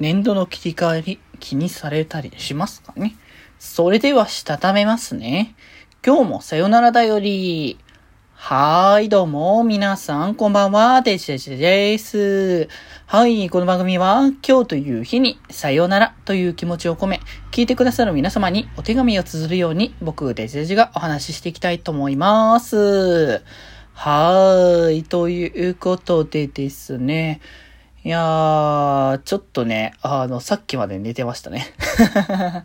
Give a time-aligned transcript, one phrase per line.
[0.00, 3.16] 年度の切り替わり気にされたりしますかね？
[3.58, 5.54] それではしたためますね。
[6.04, 7.78] 今日もさよならだより。
[8.32, 12.68] はーい、どうも、皆さん、こんばんは、デジデジです。
[13.04, 17.20] はい、この番組は、今日という日に、さよならという気持ちを込め、
[17.50, 23.42] 聞いてくださる皆様にお手紙を綴るように、僕、デジデジがお話ししていきたいと思います。
[23.92, 27.42] はーい、ということでですね、
[28.02, 31.66] いやー、ちょっとね、あの、さっきまで寝てましたね。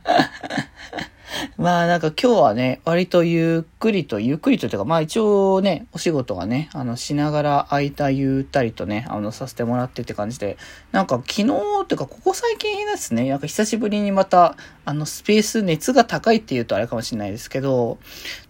[1.58, 10.58] まあなんか今日はね、割とゆっくりと、ゆっくりとというか、まあ一応ね、お仕事がね、あの、しながら間ゆったりとね、あの、させてもらってって感じで、
[10.94, 11.44] なんか昨日
[11.84, 17.98] っていうか、ここ最近ですね、なんか久しぶりにまた、あの、スペース熱が高いっていうとあれかもしれないですけど、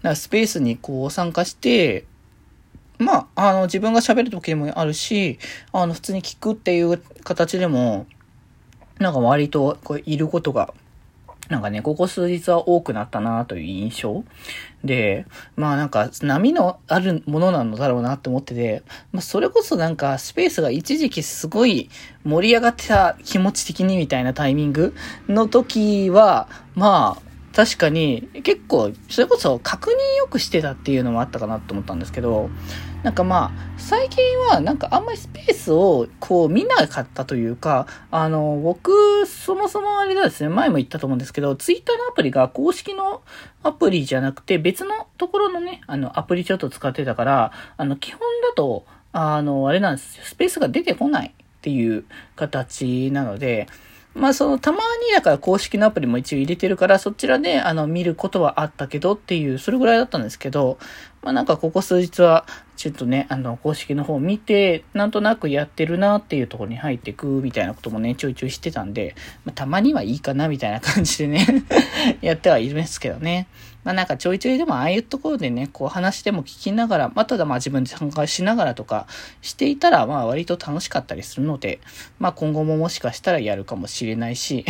[0.03, 2.05] なんかスペースにこう参加して、
[2.97, 5.39] まあ、あの、自分が喋る時でもあるし、
[5.71, 8.07] あの、普通に聞くっていう形でも、
[8.99, 10.73] なんか割と、こう、いることが
[11.49, 14.23] なんかね、ここ数日は多くなったなという印象。
[14.83, 21.89] で、まあなんか波のあるものなのだろうなって思ってて、まあそれこそなんかスペースが一時期すごい
[22.23, 24.95] 盛り上がってた気持ち的にみたいなタイミング
[25.27, 32.49] の時は、まあ確かに結構それこそ確認よくしてたっていうのもあったかなと思ったんですけど、
[33.01, 43.21] なんかまあ、最近はなんかあんまりスペースをこう見なかったというか、あの、僕、そもそもあれだですね、前も言ったと思うんですけど、ツイッターのアプリが公式の
[43.63, 52.03] アプリじゃなくて別のところのね、あの、アプリちょっと使ってたから、あの、基本だと、あの、あれなんですよ、スペースが出てこないっていう
[52.35, 53.67] 形なので、
[54.15, 60.77] まあそのたまにだから公式のアプリも一応入れてるからそちらであの見ることはあったけどっていうそれぐらいだったんですけど、
[61.21, 71.45] まあなんかここ数日はちょっとね、あの公式の方見てなんとなくやってるなっていうところに入ってくみたいなこともねちょいちょいしてたんで、まあ、たまにはいいかなみたいな感じでね
[72.21, 73.47] やってはいるんですけどね。
[73.85, 79.05] まあなんかちょいちょいでもああいうところでね、こう話でも聞きながら、まあただまあ自分で参加しながらとか
[79.41, 81.79] していたら、まあ割と楽しかったりするので、
[82.17, 84.65] まあ今後ももしかしたらやるかもしれないし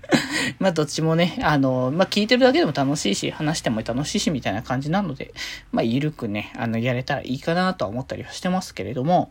[0.58, 5.34] まあどっちもね、あの、まあ聞いてるだけでも楽しいし、話しても楽しいしみたいな感じなので、
[5.70, 9.30] まあゆるくね、あの、やれたらいいかなとは思ったりはしてますけれども、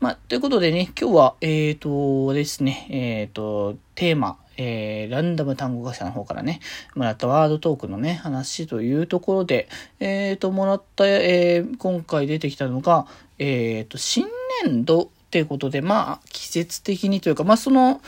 [0.00, 6.60] まあということでね、今日は、えっ、ー、とですね、えっ、ー、と、テーマ、えー、ランダム単語化社の方からね、
[6.94, 9.68] もらったワードトークのね、話というところで、
[10.00, 13.06] えっ、ー、と、もらった、えー、今回出てきたのが、
[13.38, 14.26] えっ、ー、と、新
[14.64, 18.00] 年度っていうことで、まあ、季節的にというか、まあ、その、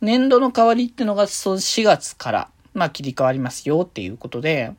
[0.00, 4.72] 年度の代わりっていうのが、その4月から、まあ、切り替わりますよっていうことで、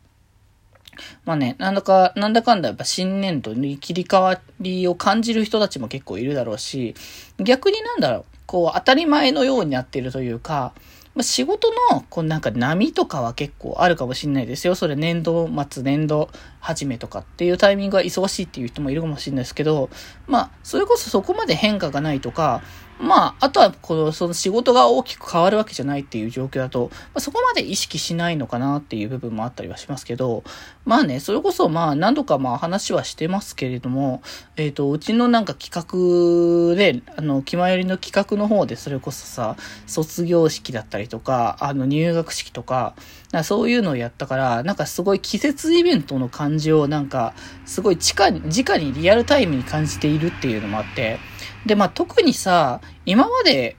[1.26, 6.96] まあね、なんだか、なんだかんだやっぱ新年度に切り替わりを感じる人たちも結構いるだろうし、
[7.38, 10.74] 逆になんだろう、こう当たり前のようになっているというか、
[11.16, 14.74] まあ、仕事の、こうなんか波とかは結構あるかもしれないですよ。
[14.74, 19.90] それ年度末、年度始めとかっていうタイミングが忙しいっていう人もいるかもしれないですけど、
[20.28, 22.64] まあ、それこそそこまで変化がないとか、
[23.00, 30.44] まあ、あとは、この、その仕事が大きく変わるわけじゃないっていう状況だと、まあ、そこまで意識しないのかなっていう部分もあったりはしますけど、
[30.86, 34.22] まあね、それこそまあ何度かまあ話はしてますけれども、
[34.58, 39.56] えっ、ー、と、うちのなんか企画で、あの、気まよりの企画の方でそれこそさ、
[39.88, 47.34] 卒業式だったりとか、あの、入学式とか、かそういうのをやったから、なんかすごい季節イベントの感じをなんか、
[47.66, 51.20] すごい地下に、直にリアルタイムに感じているっていうのもあって、
[51.66, 53.76] で、まあ特にさ、今まで、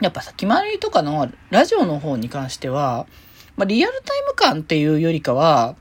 [0.00, 3.06] やっぱさ、決まりとかのラジオの方に関しては、
[3.56, 5.76] まあリアルタイム感っていうよりかは、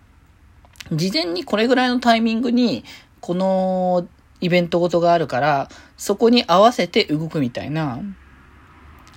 [0.92, 2.84] 事前にこれぐらいのタイミングに、
[3.20, 4.08] この
[4.40, 8.00] イベントごとがあるから、そこに合わせて動くみたいな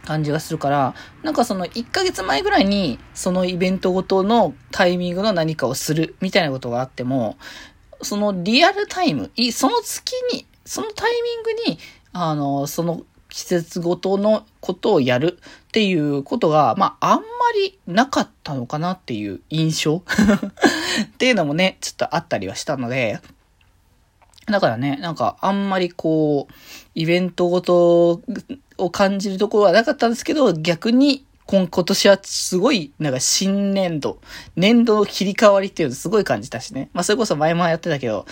[0.05, 7.37] 感じがするから、なんかその1ヶ月前ぐらいにそのイベントごとのタイミングの何かをするみたいなことがあっても、
[8.03, 11.79] そのリアルタイム、その月に、そのタイミングに
[12.13, 20.03] あの、その季節ごとのことをやるっていうことが、まあ、あんまりなかったのかなっていう印象
[21.07, 23.21] っていうのもね、ちょっとあったりはしたので、
[24.47, 26.53] だからね、なんかあんまりこう、
[26.95, 28.23] イベントごと
[28.79, 34.21] を感じるところはなかったんですけど、逆に今今年はすごい、なんか新年度、
[34.57, 36.91] 年度の切り替わりっていうのすごい感じたしね。
[36.93, 38.27] まあそれこそ前もやってたけど、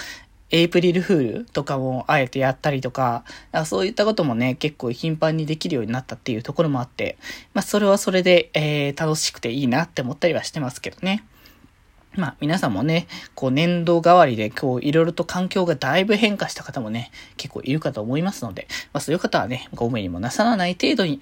[0.50, 3.24] エイプリルフールとかもあえてやったりとか、
[3.64, 7.18] そういったこともね、結構頻繁にできるようになったっていうところもあって、
[7.52, 11.24] まあそれはそれで、えー、楽しくていいなって思ったりはしてますけどね。
[12.14, 21.20] まあ皆さんもね、こう年度代わりでこういろいろと環境がだいぶ変化した方もね、結構いるかと思いますので、まあそういう方はね、ご無理もなさらない程度に、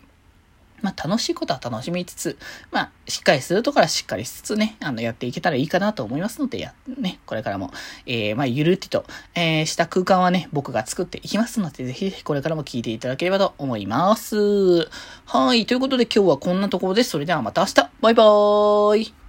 [0.85, 2.39] まあ、楽しいことは楽しみつつ、
[2.71, 7.73] まあ、しっかりするところはしっかりしつつね、あの、やっていけたらいいかなと思いますので、や、ね、これからも、
[8.05, 9.05] えー、まあ、ゆるっと、
[9.35, 14.89] えー、した空間はね、僕が作っていきますので、ぜひぜひこれからも聞いていただければと思います。
[15.25, 17.11] はい、ということで今日はこんなところです。
[17.11, 19.24] それではまた明日バイバーイ